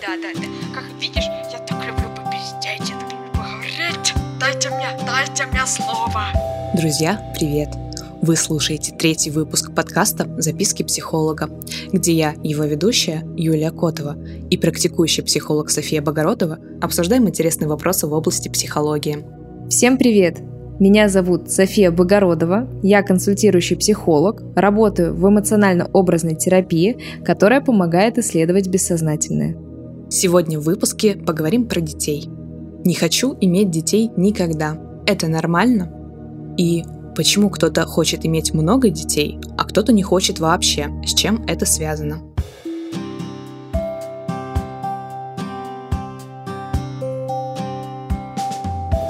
[0.00, 0.46] Да, да, да.
[0.74, 4.14] Как видишь, я так люблю попиздеть, я так люблю поговорить.
[4.38, 6.26] Дайте мне, дайте мне слово.
[6.76, 7.70] Друзья, привет!
[8.22, 11.50] Вы слушаете третий выпуск подкаста «Записки психолога»,
[11.92, 14.16] где я, его ведущая Юлия Котова
[14.48, 19.24] и практикующий психолог София Богородова обсуждаем интересные вопросы в области психологии.
[19.68, 20.38] Всем привет!
[20.78, 29.67] Меня зовут София Богородова, я консультирующий психолог, работаю в эмоционально-образной терапии, которая помогает исследовать бессознательное.
[30.10, 32.30] Сегодня в выпуске поговорим про детей.
[32.82, 34.78] Не хочу иметь детей никогда.
[35.04, 35.92] Это нормально?
[36.56, 36.82] И
[37.14, 40.88] почему кто-то хочет иметь много детей, а кто-то не хочет вообще?
[41.04, 42.22] С чем это связано?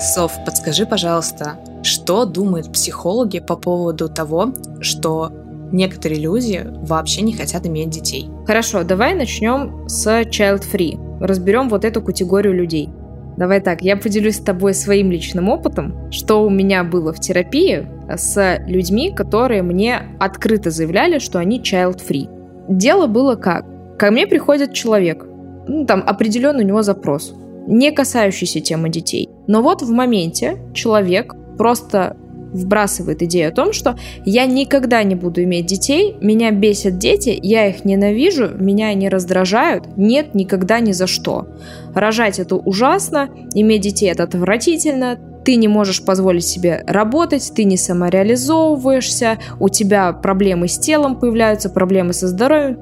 [0.00, 5.30] Сов, подскажи, пожалуйста, что думают психологи по поводу того, что
[5.72, 8.28] некоторые люди вообще не хотят иметь детей?
[8.46, 10.98] Хорошо, давай начнем с child free.
[11.20, 12.88] Разберем вот эту категорию людей.
[13.36, 17.86] Давай так, я поделюсь с тобой своим личным опытом, что у меня было в терапии
[18.16, 22.28] с людьми, которые мне открыто заявляли, что они child free.
[22.69, 23.64] Дело было как?
[23.98, 25.24] Ко мне приходит человек,
[25.69, 27.34] ну, там определенный у него запрос
[27.69, 29.28] не касающийся темы детей.
[29.46, 32.16] Но вот в моменте человек просто
[32.52, 37.68] вбрасывает идею о том, что я никогда не буду иметь детей, меня бесят дети, я
[37.68, 41.48] их ненавижу, меня они раздражают, нет, никогда ни за что.
[41.94, 47.77] Рожать это ужасно, иметь детей это отвратительно, ты не можешь позволить себе работать, ты не
[47.77, 52.78] самореализовываешься, у тебя проблемы с телом появляются, проблемы со здоровьем,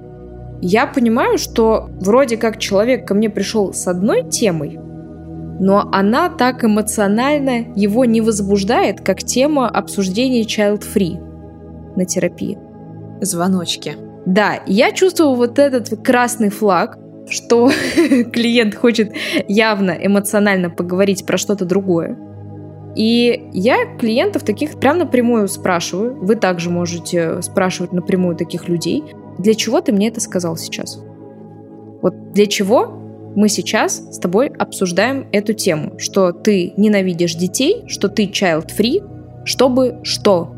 [0.63, 4.79] я понимаю, что вроде как человек ко мне пришел с одной темой,
[5.59, 12.59] но она так эмоционально его не возбуждает, как тема обсуждения child-free на терапии.
[13.21, 13.97] Звоночки.
[14.27, 16.99] Да, я чувствую вот этот красный флаг,
[17.29, 17.71] что
[18.33, 19.13] клиент хочет
[19.49, 22.19] явно эмоционально поговорить про что-то другое.
[22.95, 26.17] И я клиентов таких прям напрямую спрашиваю.
[26.21, 29.05] Вы также можете спрашивать напрямую таких людей
[29.39, 31.03] для чего ты мне это сказал сейчас?
[32.03, 33.06] Вот для чего
[33.37, 40.01] мы сейчас с тобой обсуждаем эту тему, что ты ненавидишь детей, что ты child-free, чтобы
[40.03, 40.55] что?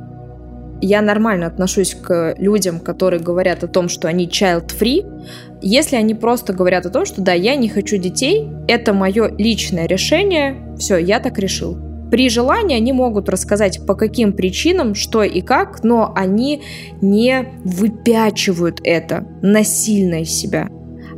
[0.81, 6.53] Я нормально отношусь к людям, которые говорят о том, что они child-free, если они просто
[6.53, 11.19] говорят о том, что да, я не хочу детей, это мое личное решение, все, я
[11.19, 11.77] так решил.
[12.13, 16.63] При желании они могут рассказать, по каким причинам, что и как, но они
[17.03, 20.69] не выпячивают это насильно из себя.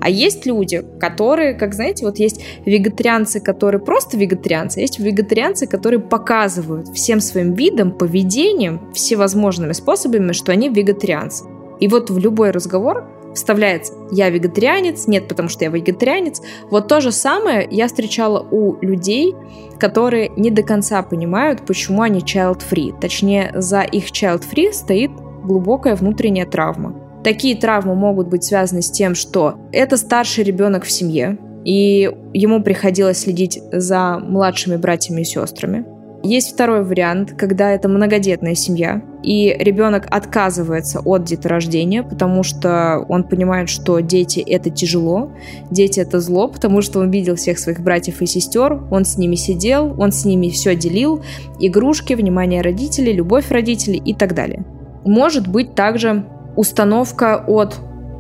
[0.01, 6.01] А есть люди, которые, как знаете, вот есть вегетарианцы, которые просто вегетарианцы, есть вегетарианцы, которые
[6.01, 11.45] показывают всем своим видом, поведением, всевозможными способами, что они вегетарианцы.
[11.81, 16.43] И вот в любой разговор вставляется «я вегетарианец», «нет, потому что я вегетарианец».
[16.71, 19.35] Вот то же самое я встречала у людей,
[19.79, 23.01] которые не до конца понимают, почему они child-free.
[23.01, 25.11] Точнее, за их child-free стоит
[25.45, 27.10] глубокая внутренняя травма.
[27.23, 32.63] Такие травмы могут быть связаны с тем, что это старший ребенок в семье, и ему
[32.63, 35.85] приходилось следить за младшими братьями и сестрами.
[36.23, 43.25] Есть второй вариант, когда это многодетная семья, и ребенок отказывается от деторождения, потому что он
[43.25, 45.33] понимает, что дети это тяжело,
[45.71, 49.35] дети это зло, потому что он видел всех своих братьев и сестер, он с ними
[49.35, 51.23] сидел, он с ними все делил,
[51.59, 54.65] игрушки, внимание родителей, любовь родителей и так далее.
[55.07, 56.27] Может быть также
[56.57, 57.79] установка от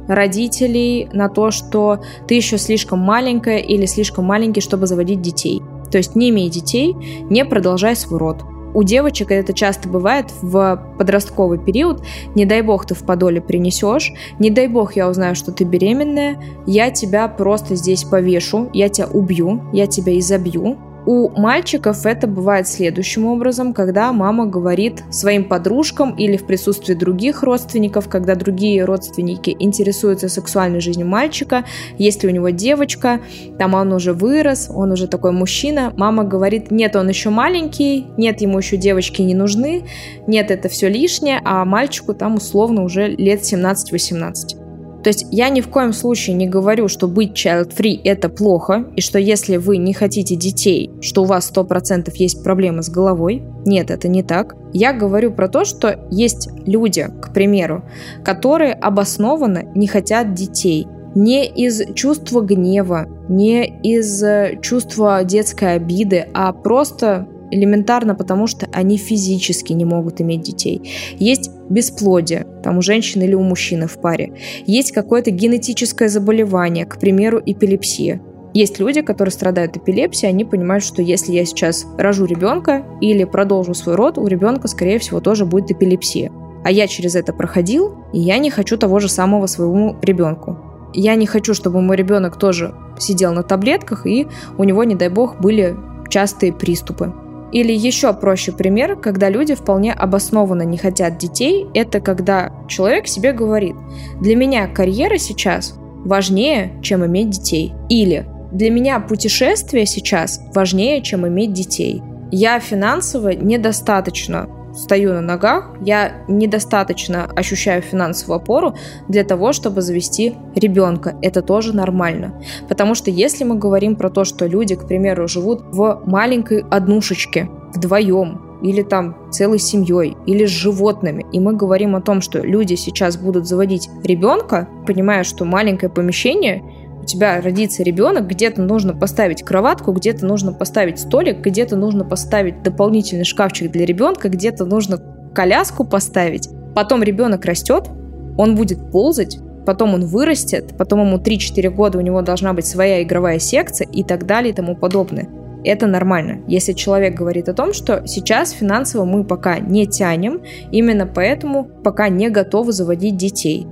[0.09, 5.63] родителей на то, что ты еще слишком маленькая или слишком маленький, чтобы заводить детей.
[5.91, 6.95] То есть не имей детей,
[7.29, 8.43] не продолжай свой род.
[8.73, 12.03] У девочек это часто бывает в подростковый период.
[12.37, 16.41] Не дай бог ты в подоле принесешь, не дай бог я узнаю, что ты беременная,
[16.67, 22.69] я тебя просто здесь повешу, я тебя убью, я тебя изобью, у мальчиков это бывает
[22.69, 29.57] следующим образом, когда мама говорит своим подружкам или в присутствии других родственников, когда другие родственники
[29.59, 31.65] интересуются сексуальной жизнью мальчика,
[31.99, 33.21] если у него девочка,
[33.59, 38.41] там он уже вырос, он уже такой мужчина, мама говорит, нет, он еще маленький, нет,
[38.41, 39.85] ему еще девочки не нужны,
[40.27, 44.70] нет, это все лишнее, а мальчику там условно уже лет 17-18.
[45.03, 49.01] То есть я ни в коем случае не говорю, что быть child-free это плохо, и
[49.01, 53.43] что если вы не хотите детей, что у вас 100% есть проблемы с головой.
[53.65, 54.57] Нет, это не так.
[54.73, 57.85] Я говорю про то, что есть люди, к примеру,
[58.25, 60.87] которые обоснованно не хотят детей.
[61.15, 64.23] Не из чувства гнева, не из
[64.63, 70.83] чувства детской обиды, а просто элементарно потому, что они физически не могут иметь детей.
[71.19, 74.33] Есть бесплодие, там у женщины или у мужчины в паре.
[74.67, 78.21] Есть какое-то генетическое заболевание, к примеру, эпилепсия.
[78.53, 83.75] Есть люди, которые страдают эпилепсией, они понимают, что если я сейчас рожу ребенка или продолжу
[83.75, 86.33] свой род, у ребенка, скорее всего, тоже будет эпилепсия.
[86.65, 90.59] А я через это проходил, и я не хочу того же самого своему ребенку.
[90.93, 94.27] Я не хочу, чтобы мой ребенок тоже сидел на таблетках, и
[94.59, 95.77] у него, не дай бог, были
[96.09, 97.13] частые приступы.
[97.53, 103.33] Или еще проще пример, когда люди вполне обоснованно не хотят детей, это когда человек себе
[103.33, 103.75] говорит,
[104.21, 105.75] для меня карьера сейчас
[106.05, 107.73] важнее, чем иметь детей.
[107.89, 112.03] Или для меня путешествие сейчас важнее, чем иметь детей.
[112.31, 118.75] Я финансово недостаточно стою на ногах, я недостаточно ощущаю финансовую опору
[119.09, 121.17] для того, чтобы завести ребенка.
[121.23, 122.41] Это тоже нормально.
[122.69, 127.49] Потому что если мы говорим про то, что люди, к примеру, живут в маленькой однушечке
[127.75, 132.75] вдвоем, или там целой семьей, или с животными, и мы говорим о том, что люди
[132.75, 136.63] сейчас будут заводить ребенка, понимая, что маленькое помещение
[137.01, 142.63] у тебя родится ребенок, где-то нужно поставить кроватку, где-то нужно поставить столик, где-то нужно поставить
[142.63, 144.99] дополнительный шкафчик для ребенка, где-то нужно
[145.35, 146.49] коляску поставить.
[146.75, 147.89] Потом ребенок растет,
[148.37, 153.03] он будет ползать, потом он вырастет, потом ему 3-4 года у него должна быть своя
[153.03, 155.29] игровая секция и так далее и тому подобное.
[155.63, 161.07] Это нормально, если человек говорит о том, что сейчас финансово мы пока не тянем, именно
[161.07, 163.67] поэтому пока не готовы заводить детей.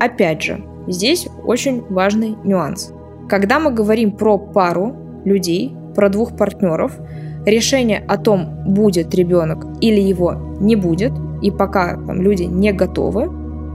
[0.00, 2.92] Опять же, Здесь очень важный нюанс.
[3.28, 4.94] Когда мы говорим про пару
[5.24, 6.98] людей, про двух партнеров,
[7.46, 13.30] решение о том, будет ребенок или его не будет, и пока там, люди не готовы,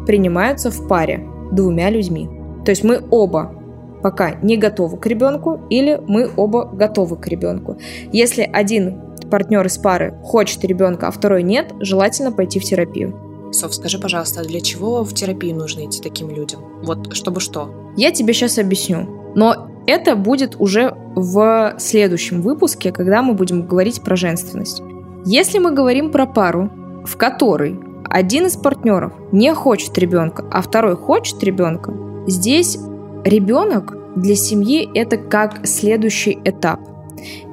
[0.06, 2.30] принимаются в паре двумя людьми.
[2.66, 3.54] То есть мы оба
[4.02, 7.78] пока не готовы к ребенку или мы оба готовы к ребенку.
[8.12, 13.29] Если один партнер из пары хочет ребенка, а второй нет, желательно пойти в терапию.
[13.52, 16.62] Соф, скажи, пожалуйста, а для чего в терапию нужно идти таким людям?
[16.84, 17.70] Вот чтобы что?
[17.98, 19.08] Я тебе сейчас объясню.
[19.36, 24.82] Но это будет уже в следующем выпуске, когда мы будем говорить про женственность.
[25.26, 26.70] Если мы говорим про пару,
[27.06, 27.80] в которой
[28.10, 31.94] один из партнеров не хочет ребенка, а второй хочет ребенка,
[32.28, 32.78] здесь
[33.24, 36.80] ребенок для семьи это как следующий этап.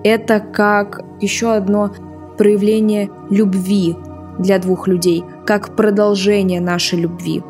[0.05, 1.91] Это как еще одно
[2.39, 3.97] проявление любви
[4.39, 7.43] для двух людей– как продолжение нашей любви,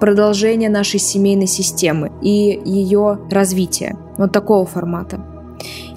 [0.00, 3.96] продолжение нашей семейной системы и ее развития.
[4.16, 5.20] Вот такого формата.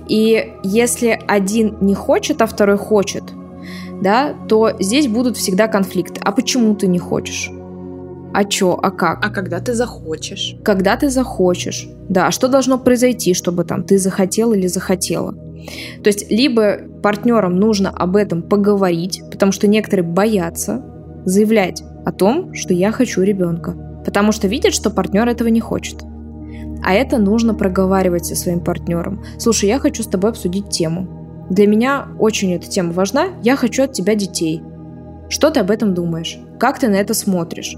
[0.08, 3.24] И если один не хочет, а второй хочет,
[4.02, 6.20] да, то здесь будут всегда конфликты.
[6.24, 7.52] А почему ты не хочешь?
[8.34, 9.26] А чё, а как?
[9.26, 10.56] А когда ты захочешь?
[10.64, 11.88] Когда ты захочешь.
[12.10, 15.36] Да, а что должно произойти, чтобы там ты захотел или захотела?
[16.04, 20.84] То есть либо партнерам нужно об этом поговорить, потому что некоторые боятся,
[21.26, 23.76] заявлять о том, что я хочу ребенка,
[24.06, 26.02] потому что видят, что партнер этого не хочет.
[26.84, 29.24] А это нужно проговаривать со своим партнером.
[29.38, 31.48] Слушай, я хочу с тобой обсудить тему.
[31.50, 33.28] Для меня очень эта тема важна.
[33.44, 34.64] Я хочу от тебя детей.
[35.30, 36.40] Что ты об этом думаешь?
[36.60, 37.76] Как ты на это смотришь?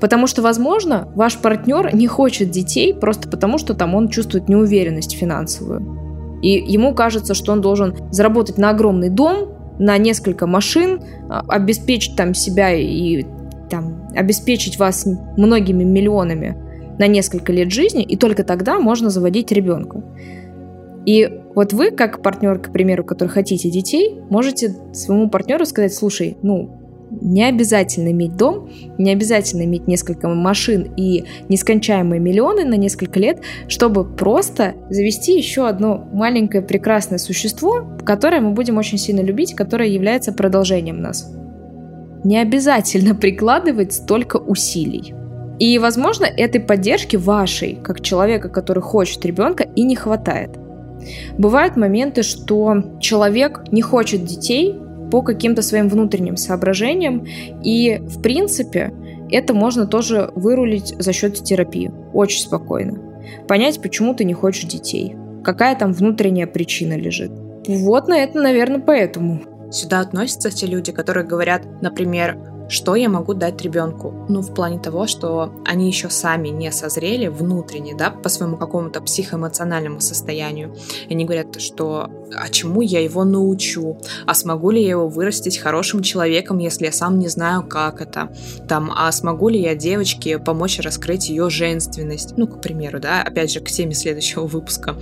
[0.00, 5.16] Потому что, возможно, ваш партнер не хочет детей просто потому, что там он чувствует неуверенность
[5.16, 6.05] финансовую.
[6.42, 12.16] И ему кажется, что он должен заработать на огромный дом, на несколько машин, а, обеспечить
[12.16, 13.24] там себя и
[13.68, 15.06] там, обеспечить вас
[15.36, 16.56] многими миллионами
[16.98, 20.02] на несколько лет жизни, и только тогда можно заводить ребенка.
[21.04, 26.36] И вот вы, как партнер, к примеру, который хотите детей, можете своему партнеру сказать, слушай,
[26.42, 33.20] ну, не обязательно иметь дом, не обязательно иметь несколько машин и нескончаемые миллионы на несколько
[33.20, 39.54] лет, чтобы просто завести еще одно маленькое прекрасное существо, которое мы будем очень сильно любить,
[39.54, 41.32] которое является продолжением нас.
[42.24, 45.14] Не обязательно прикладывать столько усилий.
[45.58, 50.50] И, возможно, этой поддержки вашей, как человека, который хочет ребенка, и не хватает.
[51.38, 54.74] Бывают моменты, что человек не хочет детей,
[55.10, 57.26] по каким-то своим внутренним соображениям.
[57.62, 58.92] И, в принципе,
[59.30, 61.92] это можно тоже вырулить за счет терапии.
[62.12, 62.98] Очень спокойно.
[63.48, 65.16] Понять, почему ты не хочешь детей.
[65.44, 67.30] Какая там внутренняя причина лежит.
[67.66, 69.40] Вот на это, наверное, поэтому.
[69.70, 74.26] Сюда относятся те люди, которые говорят, например, что я могу дать ребенку?
[74.28, 79.00] Ну, в плане того, что они еще сами не созрели внутренне, да, по своему какому-то
[79.00, 80.74] психоэмоциональному состоянию.
[81.08, 83.98] Они говорят, что а чему я его научу?
[84.26, 88.32] А смогу ли я его вырастить хорошим человеком, если я сам не знаю, как это?
[88.68, 92.36] Там, а смогу ли я девочке помочь раскрыть ее женственность?
[92.36, 94.96] Ну, к примеру, да, опять же, к теме следующего выпуска.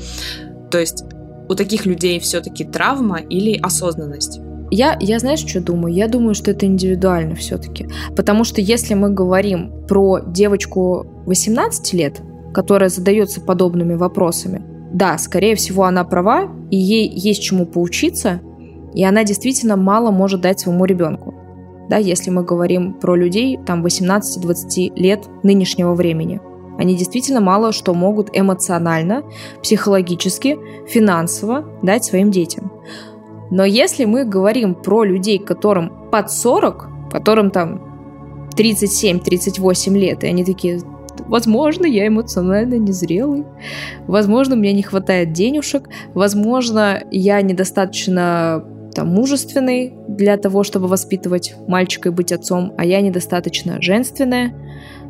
[0.71, 1.04] То есть
[1.49, 4.40] у таких людей все-таки травма или осознанность?
[4.74, 5.94] Я, я знаешь, что думаю?
[5.94, 7.86] Я думаю, что это индивидуально все-таки.
[8.16, 12.20] Потому что если мы говорим про девочку 18 лет,
[12.52, 14.62] которая задается подобными вопросами,
[14.92, 18.40] да, скорее всего, она права, и ей есть чему поучиться,
[18.92, 21.34] и она действительно мало может дать своему ребенку.
[21.88, 26.40] Да, если мы говорим про людей там 18-20 лет нынешнего времени.
[26.78, 29.22] Они действительно мало что могут эмоционально,
[29.62, 32.72] психологически, финансово дать своим детям.
[33.54, 40.44] Но если мы говорим про людей, которым под 40, которым там 37-38 лет, и они
[40.44, 40.80] такие,
[41.28, 43.44] возможно, я эмоционально незрелый,
[44.08, 52.08] возможно, мне не хватает денежек, возможно, я недостаточно там, мужественный для того, чтобы воспитывать мальчика
[52.08, 54.52] и быть отцом, а я недостаточно женственная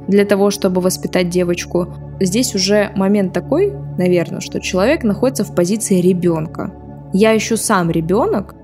[0.06, 1.88] для того, чтобы воспитать девочку.
[2.20, 6.74] Здесь уже момент такой, наверное, что человек находится в позиции ребенка.
[7.14, 8.54] Я ищу сам ребенок,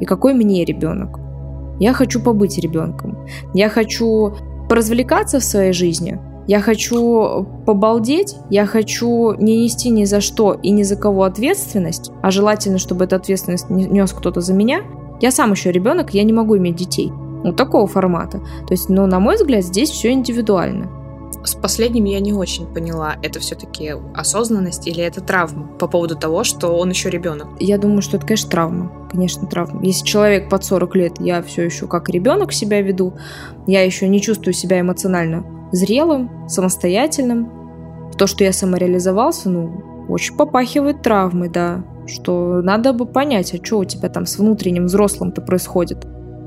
[0.00, 1.20] и какой мне ребенок?
[1.78, 3.18] Я хочу побыть ребенком.
[3.52, 4.34] Я хочу
[4.68, 10.70] поразвлекаться в своей жизни, я хочу побалдеть, я хочу не нести ни за что и
[10.70, 14.82] ни за кого ответственность, а желательно, чтобы эту ответственность нес кто-то за меня.
[15.20, 17.12] Я сам еще ребенок, я не могу иметь детей.
[17.44, 18.40] Вот такого формата.
[18.66, 20.90] То есть, ну, на мой взгляд, здесь все индивидуально.
[21.44, 26.42] С последним я не очень поняла, это все-таки осознанность или это травма по поводу того,
[26.42, 27.48] что он еще ребенок.
[27.60, 29.08] Я думаю, что это, конечно, травма.
[29.10, 29.84] Конечно, травма.
[29.84, 33.14] Если человек под 40 лет, я все еще как ребенок себя веду,
[33.66, 37.50] я еще не чувствую себя эмоционально зрелым, самостоятельным.
[38.16, 41.84] То, что я самореализовался, ну, очень попахивает травмой, да.
[42.06, 46.06] Что надо бы понять, а что у тебя там с внутренним взрослым-то происходит.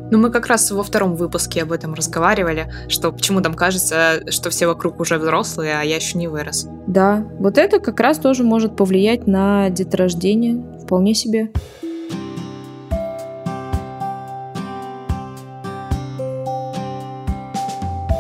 [0.09, 4.49] Ну, мы как раз во втором выпуске об этом разговаривали, что почему там кажется, что
[4.49, 6.65] все вокруг уже взрослые, а я еще не вырос.
[6.87, 11.51] Да, вот это как раз тоже может повлиять на деторождение вполне себе.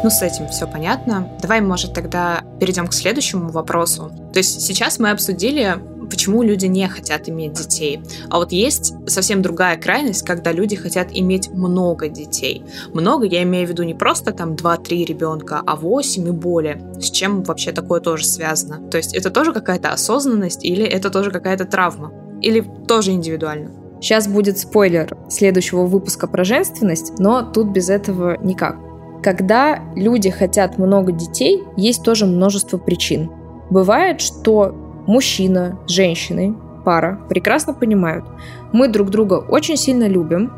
[0.03, 1.29] Ну, с этим все понятно.
[1.41, 4.11] Давай, может, тогда перейдем к следующему вопросу.
[4.33, 5.77] То есть сейчас мы обсудили,
[6.09, 8.01] почему люди не хотят иметь детей.
[8.29, 12.63] А вот есть совсем другая крайность, когда люди хотят иметь много детей.
[12.93, 16.81] Много, я имею в виду не просто там 2-3 ребенка, а 8 и более.
[16.99, 18.89] С чем вообще такое тоже связано?
[18.89, 22.11] То есть это тоже какая-то осознанность или это тоже какая-то травма?
[22.41, 23.71] Или тоже индивидуально?
[23.99, 28.77] Сейчас будет спойлер следующего выпуска про женственность, но тут без этого никак.
[29.23, 33.31] Когда люди хотят много детей, есть тоже множество причин.
[33.69, 36.53] Бывает, что мужчина с женщиной,
[36.85, 38.25] пара, прекрасно понимают,
[38.71, 40.51] мы друг друга очень сильно любим,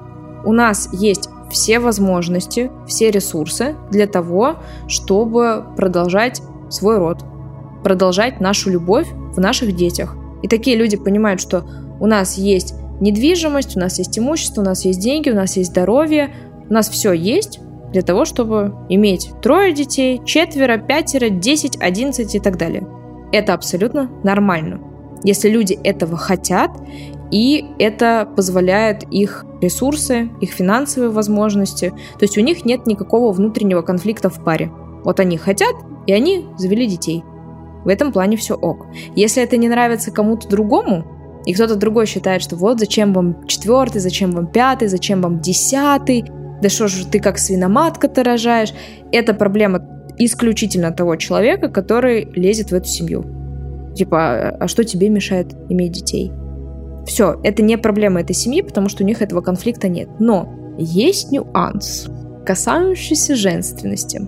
[0.44, 7.24] у нас есть все возможности, все ресурсы для того, чтобы продолжать свой род,
[7.84, 10.16] продолжать нашу любовь в наших детях.
[10.44, 11.64] И такие люди понимают, что
[12.00, 15.72] у нас есть недвижимость, у нас есть имущество, у нас есть деньги, у нас есть
[15.72, 16.34] здоровье,
[16.70, 17.60] у нас все есть,
[17.92, 22.88] для того, чтобы иметь трое детей, четверо, пятеро, десять, одиннадцать и так далее.
[23.32, 24.82] Это абсолютно нормально.
[25.24, 26.72] Если люди этого хотят,
[27.32, 31.90] и это позволяет их ресурсы, их финансовые возможности.
[31.90, 34.72] То есть у них нет никакого внутреннего конфликта в паре.
[35.04, 35.76] Вот они хотят,
[36.08, 37.24] и они завели детей.
[37.84, 38.88] В этом плане все ок.
[39.16, 41.06] Если это не нравится кому-то другому,
[41.46, 46.26] и кто-то другой считает, что вот зачем вам четвертый, зачем вам пятый, зачем вам десятый,
[46.62, 48.74] да что же ты как свиноматка-то рожаешь,
[49.12, 49.80] это проблема
[50.20, 53.26] исключительно того человека, который лезет в эту семью.
[53.96, 56.32] Типа, а, что тебе мешает иметь детей?
[57.06, 60.10] Все, это не проблема этой семьи, потому что у них этого конфликта нет.
[60.20, 62.08] Но есть нюанс,
[62.46, 64.22] касающийся женственности.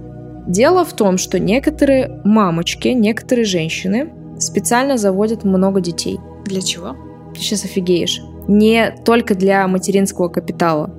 [0.48, 6.20] Дело в том, что некоторые мамочки, некоторые женщины специально заводят много детей.
[6.46, 6.96] Для чего?
[7.34, 8.22] Ты сейчас офигеешь.
[8.48, 10.90] Не только для материнского капитала.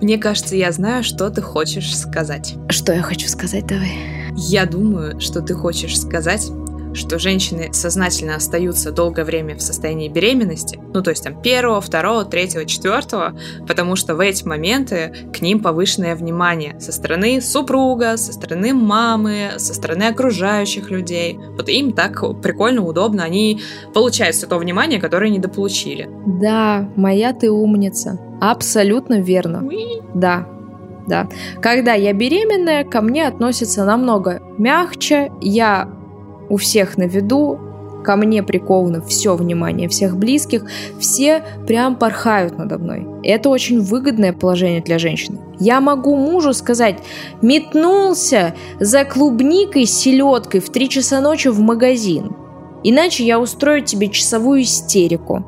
[0.00, 2.54] Мне кажется, я знаю, что ты хочешь сказать.
[2.70, 3.92] Что я хочу сказать, давай.
[4.34, 6.50] Я думаю, что ты хочешь сказать,
[6.94, 12.24] что женщины сознательно остаются долгое время в состоянии беременности, ну то есть там первого, второго,
[12.24, 13.34] третьего, четвертого,
[13.66, 19.52] потому что в эти моменты к ним повышенное внимание со стороны супруга, со стороны мамы,
[19.56, 21.38] со стороны окружающих людей.
[21.56, 23.60] Вот им так прикольно, удобно, они
[23.94, 26.08] получают все то внимание, которое недополучили.
[26.26, 28.18] Да, моя ты умница.
[28.40, 29.68] Абсолютно верно.
[30.14, 30.46] Да,
[31.06, 31.28] да.
[31.60, 35.88] Когда я беременная, ко мне относятся намного мягче, я
[36.50, 37.58] у всех на виду,
[38.04, 40.64] ко мне приковано все внимание всех близких,
[40.98, 43.06] все прям порхают надо мной.
[43.22, 45.38] Это очень выгодное положение для женщины.
[45.58, 46.98] Я могу мужу сказать,
[47.42, 52.34] метнулся за клубникой с селедкой в 3 часа ночи в магазин.
[52.82, 55.44] Иначе я устрою тебе часовую истерику.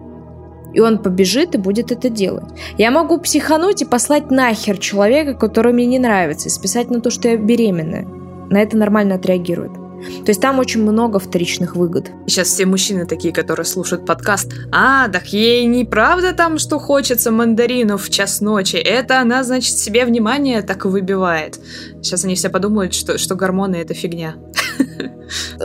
[0.74, 2.46] и он побежит и будет это делать.
[2.78, 7.10] Я могу психануть и послать нахер человека, который мне не нравится, и списать на то,
[7.10, 8.06] что я беременная.
[8.48, 9.81] На это нормально отреагирует.
[10.24, 12.10] То есть там очень много вторичных выгод.
[12.26, 14.52] Сейчас все мужчины такие, которые слушают подкаст.
[14.72, 18.76] А, так ей не правда там, что хочется мандаринов в час ночи.
[18.76, 21.58] Это она, значит, себе внимание так выбивает.
[22.02, 24.36] Сейчас они все подумают, что, что гормоны это фигня.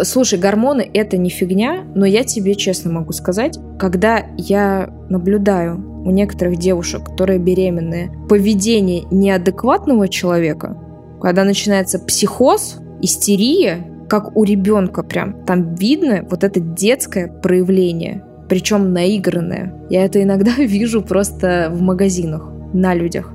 [0.03, 6.11] Слушай, гормоны это не фигня, но я тебе честно могу сказать, когда я наблюдаю у
[6.11, 10.77] некоторых девушек, которые беременные, поведение неадекватного человека,
[11.21, 15.43] когда начинается психоз, истерия, как у ребенка прям.
[15.45, 19.73] Там видно вот это детское проявление, причем наигранное.
[19.89, 23.33] Я это иногда вижу просто в магазинах на людях.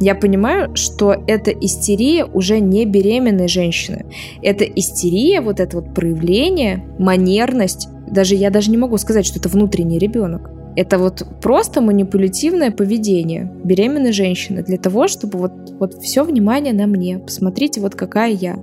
[0.00, 4.06] Я понимаю, что это истерия уже не беременной женщины.
[4.42, 7.88] Это истерия, вот это вот проявление, манерность.
[8.06, 10.50] Даже я даже не могу сказать, что это внутренний ребенок.
[10.76, 16.86] Это вот просто манипулятивное поведение беременной женщины для того, чтобы вот, вот все внимание на
[16.86, 17.18] мне.
[17.18, 18.58] Посмотрите, вот какая я.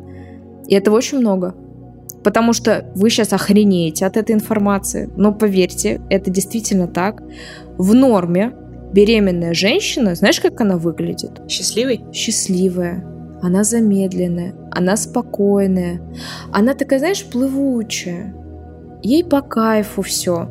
[0.72, 1.54] И этого очень много.
[2.24, 5.10] Потому что вы сейчас охренеете от этой информации.
[5.18, 7.22] Но поверьте, это действительно так.
[7.78, 8.54] В норме
[8.94, 11.42] беременная женщина, знаешь, как она выглядит?
[11.50, 12.06] Счастливый?
[12.14, 13.06] Счастливая.
[13.42, 16.00] Она замедленная, она спокойная,
[16.54, 18.34] она такая, знаешь, плывучая.
[19.02, 20.48] Ей по кайфу все.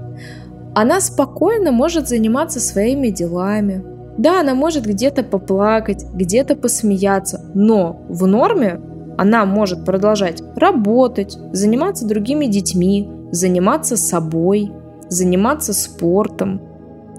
[0.74, 3.82] Она спокойно может заниматься своими делами.
[4.18, 8.80] Да, она может где-то поплакать, где-то посмеяться, но в норме
[9.18, 14.72] она может продолжать работать, заниматься другими детьми, заниматься собой,
[15.08, 16.60] заниматься спортом,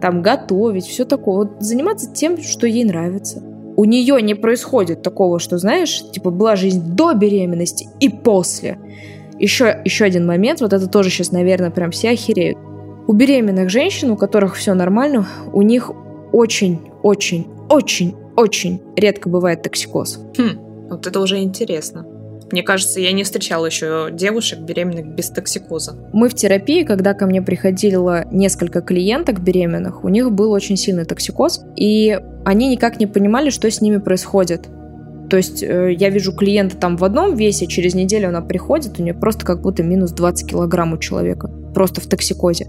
[0.01, 1.35] там готовить, все такое.
[1.35, 3.41] Вот заниматься тем, что ей нравится.
[3.77, 8.79] У нее не происходит такого, что, знаешь, типа была жизнь до беременности и после.
[9.39, 12.57] Еще, еще один момент, вот это тоже сейчас, наверное, прям все охереют.
[13.07, 15.91] У беременных женщин, у которых все нормально, у них
[16.31, 20.19] очень, очень, очень, очень редко бывает токсикоз.
[20.37, 20.70] Хм.
[20.91, 22.05] Вот это уже интересно.
[22.51, 25.95] Мне кажется, я не встречала еще девушек беременных без токсикоза.
[26.11, 31.05] Мы в терапии, когда ко мне приходило несколько клиенток беременных, у них был очень сильный
[31.05, 34.67] токсикоз, и они никак не понимали, что с ними происходит.
[35.29, 39.03] То есть э, я вижу клиента там в одном весе, через неделю она приходит, у
[39.03, 42.67] нее просто как будто минус 20 килограмм у человека, просто в токсикозе.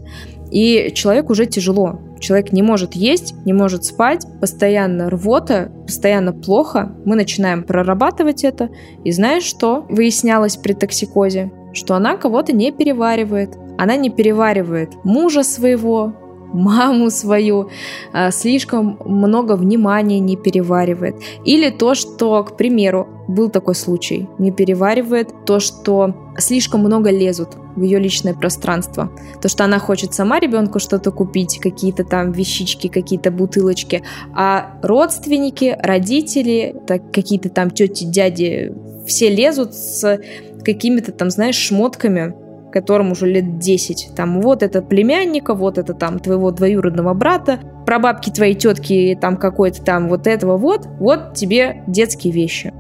[0.53, 1.99] И человек уже тяжело.
[2.21, 6.95] Человек не может есть, не может спать, постоянно рвота, постоянно плохо.
[7.05, 8.69] Мы начинаем прорабатывать это.
[9.03, 11.51] И знаешь что выяснялось при токсикозе?
[11.73, 13.57] Что она кого-то не переваривает.
[13.79, 16.13] Она не переваривает мужа своего,
[16.53, 17.71] маму свою,
[18.13, 21.17] а, слишком много внимания не переваривает.
[21.47, 27.57] Или то, что, к примеру, был такой случай, не переваривает то, что слишком много лезут
[27.77, 29.11] в ее личное пространство.
[29.41, 34.03] То, что она хочет сама ребенку что-то купить, какие-то там вещички, какие-то бутылочки,
[34.35, 38.73] а родственники, родители, так, какие-то там тети, дяди,
[39.07, 40.21] все лезут с
[40.65, 42.35] какими-то там, знаешь, шмотками,
[42.73, 44.13] которым уже лет 10.
[44.17, 49.37] Там вот это племянника, вот это там твоего двоюродного брата, про бабки твоей тетки, там
[49.37, 52.73] какой-то там вот этого вот, вот тебе детские вещи.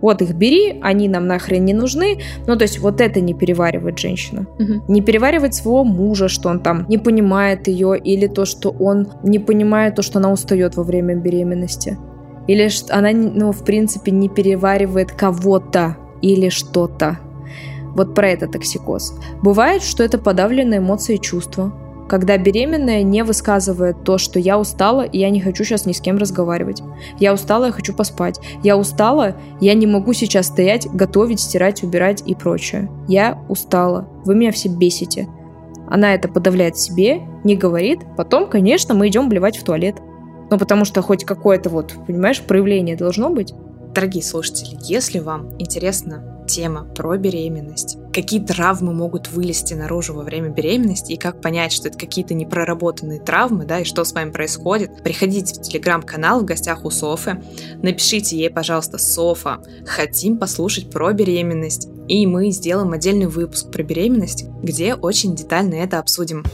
[0.00, 2.18] Вот их бери, они нам нахрен не нужны.
[2.46, 4.46] Ну, то есть вот это не переваривает женщина.
[4.58, 4.92] Угу.
[4.92, 9.38] Не переваривает своего мужа, что он там не понимает ее, или то, что он не
[9.38, 11.98] понимает то, что она устает во время беременности.
[12.46, 17.18] Или что она, ну, в принципе, не переваривает кого-то или что-то.
[17.94, 19.14] Вот про это токсикоз.
[19.42, 21.72] Бывает, что это подавленные эмоции и чувства,
[22.10, 26.00] когда беременная не высказывает то, что я устала, и я не хочу сейчас ни с
[26.00, 26.82] кем разговаривать.
[27.20, 28.40] Я устала, я хочу поспать.
[28.64, 32.90] Я устала, я не могу сейчас стоять, готовить, стирать, убирать и прочее.
[33.06, 34.08] Я устала.
[34.24, 35.28] Вы меня все бесите.
[35.88, 38.00] Она это подавляет себе, не говорит.
[38.16, 39.98] Потом, конечно, мы идем блевать в туалет.
[40.50, 43.54] Ну, потому что хоть какое-то вот, понимаешь, проявление должно быть.
[43.94, 47.96] Дорогие слушатели, если вам интересна тема про беременность.
[48.12, 53.20] Какие травмы могут вылезти наружу во время беременности и как понять, что это какие-то непроработанные
[53.20, 55.02] травмы, да, и что с вами происходит.
[55.04, 57.40] Приходите в телеграм-канал в гостях у Софы,
[57.82, 64.46] напишите ей, пожалуйста, Софа, хотим послушать про беременность, и мы сделаем отдельный выпуск про беременность,
[64.62, 66.44] где очень детально это обсудим.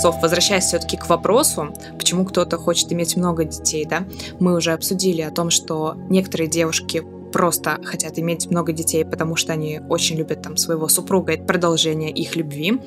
[0.00, 4.04] Соф, возвращаясь все-таки к вопросу, почему кто-то хочет иметь много детей, да,
[4.38, 9.52] мы уже обсудили о том, что некоторые девушки просто хотят иметь много детей, потому что
[9.52, 12.80] они очень любят там своего супруга, это продолжение их любви.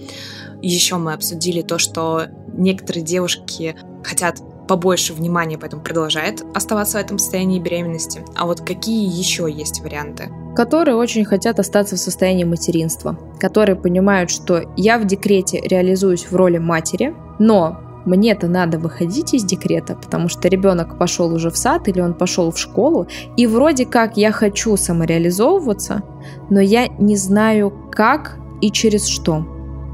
[0.63, 7.19] Еще мы обсудили то, что некоторые девушки хотят побольше внимания, поэтому продолжают оставаться в этом
[7.19, 8.25] состоянии беременности.
[8.35, 10.29] А вот какие еще есть варианты?
[10.55, 16.35] Которые очень хотят остаться в состоянии материнства, которые понимают, что я в декрете реализуюсь в
[16.35, 21.87] роли матери, но мне-то надо выходить из декрета, потому что ребенок пошел уже в сад
[21.87, 26.03] или он пошел в школу, и вроде как я хочу самореализовываться,
[26.49, 29.45] но я не знаю как и через что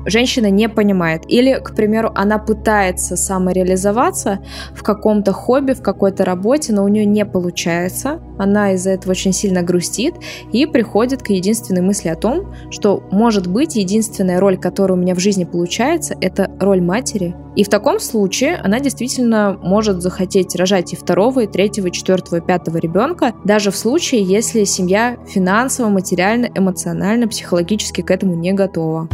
[0.06, 1.24] женщина не понимает.
[1.28, 4.40] Или, к примеру, она пытается самореализоваться
[4.74, 8.22] в каком-то хобби, в какой-то работе, но у нее не получается.
[8.38, 10.16] Она из-за этого очень сильно грустит
[10.52, 15.16] и приходит к единственной мысли о том, что, может быть, единственная роль, которая у меня
[15.16, 17.36] в жизни получается, это роль матери.
[17.56, 22.38] И в таком случае она действительно может захотеть рожать и второго, и третьего, и четвертого,
[22.38, 28.54] и пятого ребенка, даже в случае, если семья финансово, материально, эмоционально, психологически к этому не
[28.54, 29.10] готова.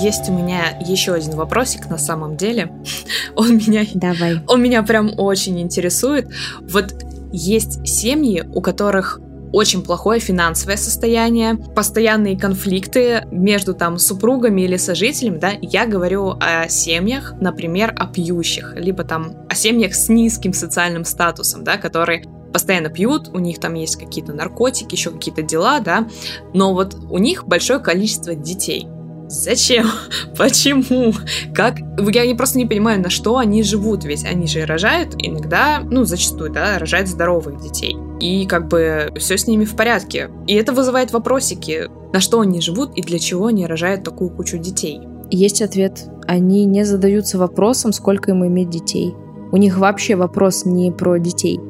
[0.00, 2.72] Есть у меня еще один вопросик на самом деле.
[3.36, 4.42] Он меня, Давай.
[4.46, 6.28] он меня прям очень интересует.
[6.60, 6.94] Вот
[7.32, 9.20] есть семьи, у которых
[9.52, 16.68] очень плохое финансовое состояние, постоянные конфликты между там супругами или сожителями, да, я говорю о
[16.68, 22.88] семьях, например, о пьющих, либо там о семьях с низким социальным статусом, да, которые постоянно
[22.88, 26.08] пьют, у них там есть какие-то наркотики, еще какие-то дела, да,
[26.54, 28.86] но вот у них большое количество детей.
[29.28, 29.86] Зачем?
[30.36, 31.12] Почему?
[31.54, 31.78] Как?
[32.12, 36.04] Я не просто не понимаю, на что они живут, ведь они же рожают иногда, ну,
[36.04, 37.96] зачастую, да, рожают здоровых детей.
[38.20, 40.30] И как бы все с ними в порядке.
[40.46, 44.56] И это вызывает вопросики, на что они живут и для чего они рожают такую кучу
[44.56, 45.00] детей.
[45.30, 46.06] Есть ответ.
[46.26, 49.14] Они не задаются вопросом, сколько им иметь детей.
[49.52, 51.60] У них вообще вопрос не про детей.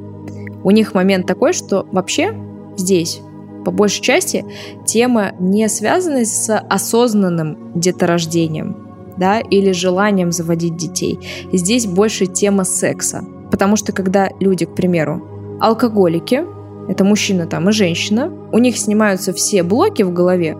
[0.63, 2.35] У них момент такой, что вообще
[2.77, 3.21] здесь
[3.65, 4.45] по большей части
[4.87, 11.19] тема не связана с осознанным деторождением, да, или желанием заводить детей.
[11.53, 13.25] Здесь больше тема секса.
[13.51, 16.45] Потому что когда люди, к примеру, алкоголики,
[16.89, 20.57] это мужчина там и женщина, у них снимаются все блоки в голове,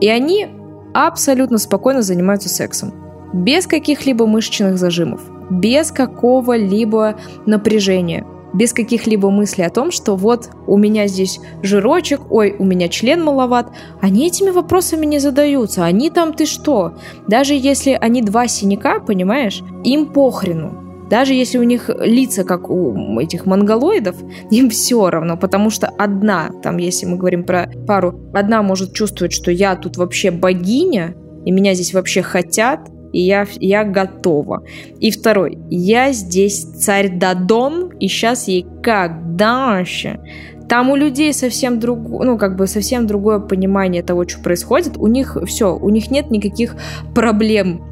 [0.00, 0.46] и они
[0.94, 2.92] абсолютно спокойно занимаются сексом.
[3.32, 10.76] Без каких-либо мышечных зажимов, без какого-либо напряжения– без каких-либо мыслей о том, что вот у
[10.76, 13.70] меня здесь жирочек, ой, у меня член маловат.
[14.00, 15.84] Они этими вопросами не задаются.
[15.84, 16.94] Они там ты что?
[17.26, 20.84] Даже если они два синяка, понимаешь, им похрену.
[21.08, 24.16] Даже если у них лица, как у этих монголоидов,
[24.50, 29.32] им все равно, потому что одна, там, если мы говорим про пару, одна может чувствовать,
[29.32, 34.62] что я тут вообще богиня, и меня здесь вообще хотят, и я, я готова.
[35.00, 40.20] И второй, я здесь царь Дадон, и сейчас ей как дальше.
[40.68, 44.98] Там у людей совсем другое, ну, как бы совсем другое понимание того, что происходит.
[44.98, 46.76] У них все, у них нет никаких
[47.14, 47.82] проблем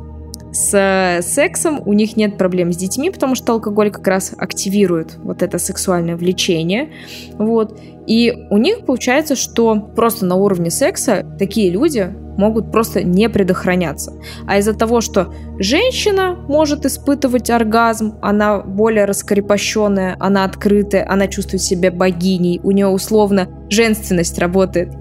[0.53, 5.43] с сексом, у них нет проблем с детьми, потому что алкоголь как раз активирует вот
[5.43, 6.91] это сексуальное влечение.
[7.39, 7.79] Вот.
[8.07, 14.13] И у них получается, что просто на уровне секса такие люди могут просто не предохраняться.
[14.47, 21.63] А из-за того, что женщина может испытывать оргазм, она более раскрепощенная, она открытая, она чувствует
[21.63, 24.93] себя богиней, у нее условно женственность работает,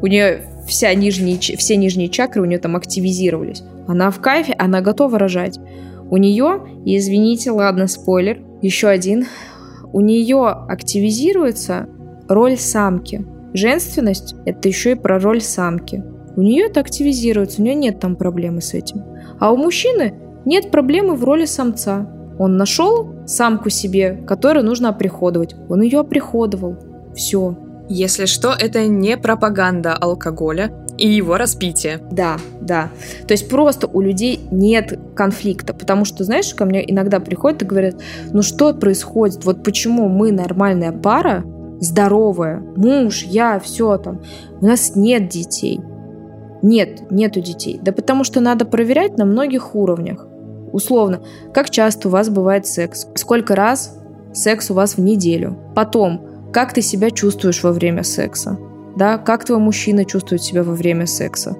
[0.00, 3.62] у нее вся нижние, все нижние чакры у нее там активизировались.
[3.86, 5.58] Она в кайфе, она готова рожать.
[6.10, 9.26] У нее, извините, ладно, спойлер, еще один,
[9.92, 11.88] у нее активизируется
[12.28, 13.24] роль самки.
[13.54, 16.04] Женственность– это еще и про роль самки.
[16.38, 19.02] У нее это активизируется, у нее нет там проблемы с этим.
[19.40, 22.08] А у мужчины нет проблемы в роли самца.
[22.38, 25.56] Он нашел самку себе, которую нужно оприходовать.
[25.68, 26.76] Он ее оприходовал.
[27.12, 27.58] Все.
[27.88, 32.00] Если что, это не пропаганда алкоголя и его распития.
[32.12, 32.90] Да, да.
[33.26, 37.66] То есть просто у людей нет конфликта, потому что, знаешь, ко мне иногда приходят и
[37.66, 37.96] говорят,
[38.30, 41.42] ну что происходит, вот почему мы нормальная пара,
[41.80, 44.20] здоровая, муж, я, все там,
[44.60, 45.80] у нас нет детей.
[46.62, 47.78] Нет, нету детей.
[47.82, 50.26] Да потому что надо проверять на многих уровнях.
[50.72, 51.22] Условно,
[51.54, 53.98] как часто у вас бывает секс, сколько раз
[54.32, 55.56] секс у вас в неделю.
[55.74, 58.58] Потом, как ты себя чувствуешь во время секса,
[58.96, 61.56] да, как твой мужчина чувствует себя во время секса.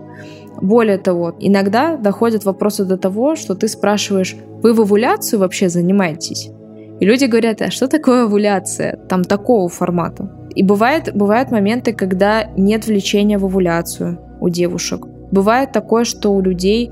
[0.61, 6.51] Более того, иногда доходят вопросы до того, что ты спрашиваешь, вы в овуляцию вообще занимаетесь?
[6.99, 8.99] И люди говорят, а что такое овуляция?
[9.09, 10.33] Там такого формата.
[10.57, 15.07] И бывает, бывают моменты, когда нет влечения в овуляцию у девушек.
[15.31, 16.91] Бывает такое, что у людей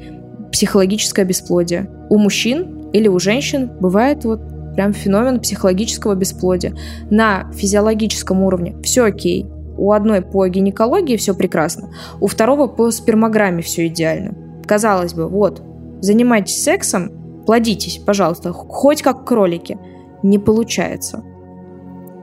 [0.52, 1.90] психологическое бесплодие.
[2.11, 4.40] У мужчин или у женщин бывает вот
[4.74, 6.74] прям феномен психологического бесплодия.
[7.11, 9.46] На физиологическом уровне все окей.
[9.78, 14.35] У одной по гинекологии все прекрасно, у второго по спермограмме все идеально.
[14.64, 15.62] Казалось бы, вот,
[16.00, 19.78] занимайтесь сексом, плодитесь, пожалуйста, хоть как кролики.
[20.22, 21.22] Не получается.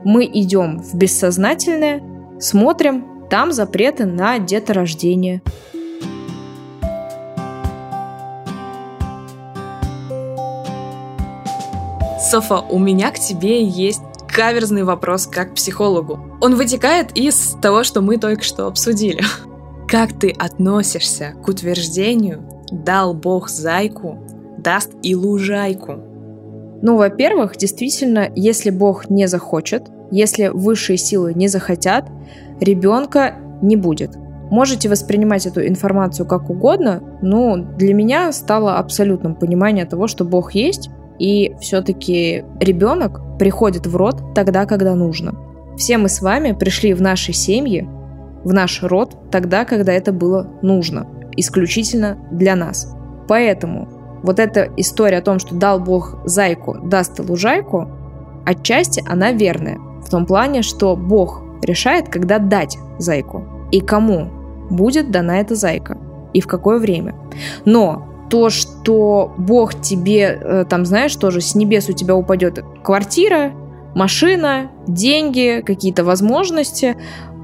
[0.04, 2.02] Мы идем в бессознательное,
[2.40, 5.42] смотрим, там запреты на деторождение.
[12.20, 16.18] Софа, у меня к тебе есть каверзный вопрос как психологу.
[16.40, 19.22] Он вытекает из того, что мы только что обсудили.
[19.86, 24.18] Как ты относишься к утверждению «дал Бог зайку,
[24.58, 26.13] даст и лужайку»?
[26.84, 32.10] Ну, во-первых, действительно, если Бог не захочет, если высшие силы не захотят,
[32.60, 34.18] ребенка не будет.
[34.50, 40.54] Можете воспринимать эту информацию как угодно, но для меня стало абсолютным понимание того, что Бог
[40.54, 45.34] есть, и все-таки ребенок приходит в род тогда, когда нужно.
[45.78, 47.88] Все мы с вами пришли в наши семьи,
[48.44, 52.94] в наш род тогда, когда это было нужно, исключительно для нас.
[53.26, 53.88] Поэтому
[54.24, 57.88] вот эта история о том, что дал Бог зайку, даст и лужайку,
[58.46, 59.78] отчасти она верная.
[60.02, 64.30] В том плане, что Бог решает, когда дать зайку и кому
[64.70, 65.98] будет дана эта зайка
[66.32, 67.14] и в какое время.
[67.66, 73.52] Но то, что Бог тебе, э, там, знаешь, тоже с небес у тебя упадет квартира,
[73.94, 76.96] машина, деньги, какие-то возможности.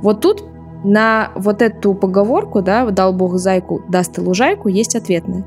[0.03, 0.45] Вот тут
[0.83, 5.45] на вот эту поговорку, да, дал Бог зайку, даст и лужайку, есть ответная.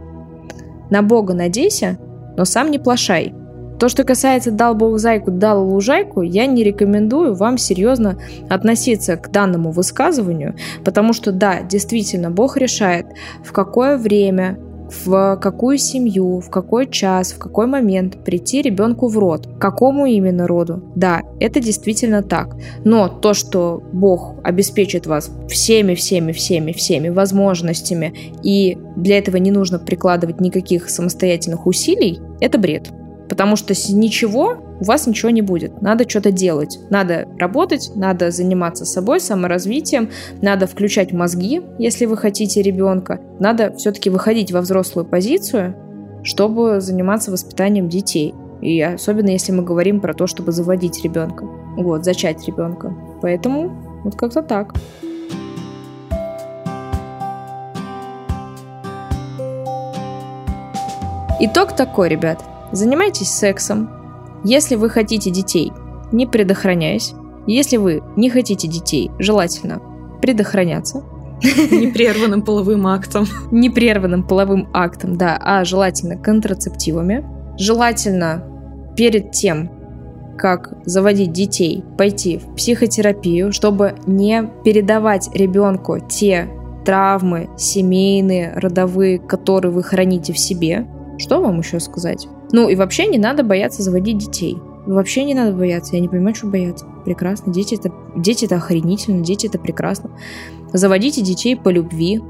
[0.93, 1.97] На Бога надейся,
[2.37, 3.33] но сам не плашай.
[3.79, 9.31] То, что касается «дал Бог зайку, дал лужайку», я не рекомендую вам серьезно относиться к
[9.31, 10.53] данному высказыванию,
[10.85, 13.07] потому что да, действительно, Бог решает,
[13.43, 19.17] в какое время, в какую семью, в какой час, в какой момент прийти ребенку в
[19.17, 20.83] род, какому именно роду.
[20.95, 22.55] Да, это действительно так.
[22.83, 29.51] Но то, что Бог обеспечит вас всеми, всеми, всеми, всеми возможностями, и для этого не
[29.51, 32.91] нужно прикладывать никаких самостоятельных усилий, это бред.
[33.29, 35.81] Потому что с ничего у вас ничего не будет.
[35.81, 36.79] Надо что-то делать.
[36.89, 40.09] Надо работать, надо заниматься собой, саморазвитием,
[40.41, 43.21] надо включать мозги, если вы хотите ребенка.
[43.39, 45.75] Надо все-таки выходить во взрослую позицию,
[46.23, 48.33] чтобы заниматься воспитанием детей.
[48.61, 51.45] И особенно если мы говорим про то, чтобы заводить ребенка.
[51.77, 52.95] Вот, зачать ребенка.
[53.21, 54.73] Поэтому вот как-то так.
[61.39, 62.41] Итог такой, ребят.
[62.73, 63.87] Занимайтесь сексом.
[64.43, 65.71] Если вы хотите детей,
[66.11, 67.13] не предохраняясь.
[67.45, 69.79] Если вы не хотите детей, желательно
[70.21, 71.03] предохраняться.
[71.43, 73.25] Непрерванным половым актом.
[73.51, 77.23] Непрерванным половым актом, да, а желательно контрацептивами.
[77.59, 78.43] Желательно
[78.97, 79.69] перед тем,
[80.35, 86.49] как заводить детей, пойти в психотерапию, чтобы не передавать ребенку те
[86.85, 90.87] травмы семейные, родовые, которые вы храните в себе.
[91.19, 92.27] Что вам еще сказать?
[92.53, 94.57] Ну и вообще не надо бояться заводить детей.
[94.85, 95.95] Вообще не надо бояться.
[95.95, 96.85] Я не понимаю, что бояться.
[97.03, 97.51] Прекрасно.
[97.51, 100.11] Дети это, дети это охренительно, дети это прекрасно.
[100.71, 102.21] Заводите детей по любви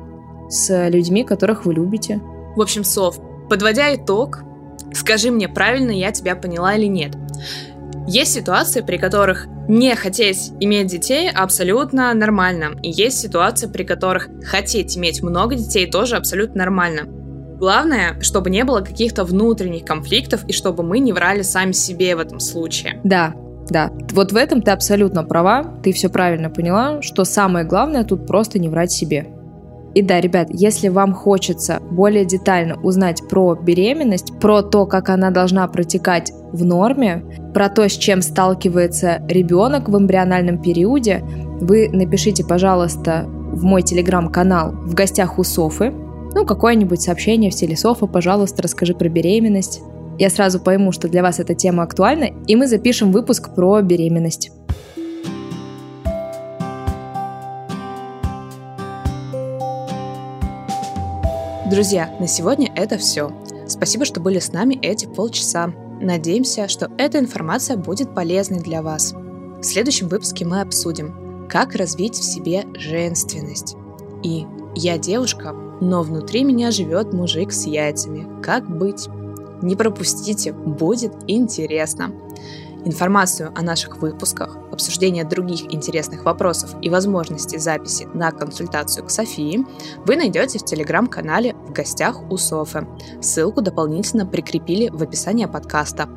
[0.49, 2.21] с людьми, которых вы любите.
[2.55, 4.43] В общем, Сов, подводя итог,
[4.93, 7.15] скажи мне, правильно я тебя поняла или нет.
[8.07, 12.77] Есть ситуации, при которых не хотеть иметь детей абсолютно нормально.
[12.81, 17.22] И есть ситуации, при которых хотеть иметь много детей тоже абсолютно нормально.
[17.63, 22.19] Главное, чтобы не было каких-то внутренних конфликтов и чтобы мы не врали сами себе в
[22.19, 22.99] этом случае.
[23.05, 23.35] Да,
[23.69, 28.27] да, вот в этом ты абсолютно права, ты все правильно поняла, что самое главное тут
[28.27, 29.27] просто не врать себе.
[29.95, 35.31] И да, ребят, если вам хочется более детально узнать про беременность, про то, как она
[35.31, 37.23] должна протекать в норме,
[37.53, 41.23] про то, с чем сталкивается ребенок в эмбриональном периоде,
[41.61, 45.93] вы напишите, пожалуйста, в мой телеграм-канал «В гостях у Софы»,
[46.33, 49.81] ну, какое-нибудь сообщение в стиле «Софа, пожалуйста, расскажи про беременность».
[50.19, 54.51] Я сразу пойму, что для вас эта тема актуальна, и мы запишем выпуск про беременность.
[61.69, 63.31] Друзья, на сегодня это все.
[63.67, 65.73] Спасибо, что были с нами эти полчаса.
[65.99, 69.13] Надеемся, что эта информация будет полезной для вас.
[69.13, 73.75] В следующем выпуске мы обсудим, как развить в себе женственность.
[74.21, 78.27] И я девушка, но внутри меня живет мужик с яйцами.
[78.41, 79.07] Как быть?
[79.61, 82.11] Не пропустите, будет интересно.
[82.85, 89.65] Информацию о наших выпусках, обсуждение других интересных вопросов и возможности записи на консультацию к Софии
[90.05, 92.85] вы найдете в телеграм-канале «В гостях у Софы».
[93.21, 96.09] Ссылку дополнительно прикрепили в описании подкаста.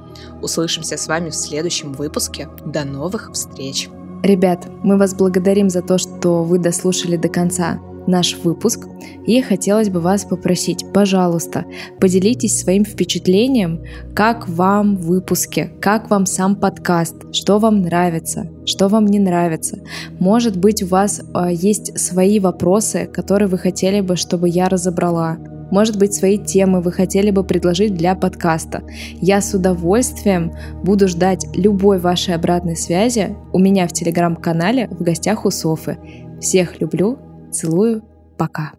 [0.42, 2.48] Услышимся с вами в следующем выпуске.
[2.64, 3.88] До новых встреч!
[4.24, 7.78] Ребят, мы вас благодарим за то, что вы дослушали до конца.
[8.06, 8.86] Наш выпуск.
[9.26, 11.64] И хотелось бы вас попросить, пожалуйста,
[12.00, 13.82] поделитесь своим впечатлением,
[14.14, 19.80] как вам выпуски, как вам сам подкаст, что вам нравится, что вам не нравится.
[20.18, 25.38] Может быть, у вас э, есть свои вопросы, которые вы хотели бы, чтобы я разобрала.
[25.70, 28.82] Может быть, свои темы вы хотели бы предложить для подкаста.
[29.20, 35.44] Я с удовольствием буду ждать любой вашей обратной связи у меня в телеграм-канале в гостях
[35.44, 35.98] у Софы.
[36.40, 37.18] Всех люблю,
[37.56, 38.02] целую,
[38.36, 38.72] пока.